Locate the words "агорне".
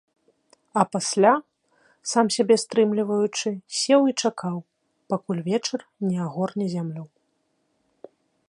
6.29-6.65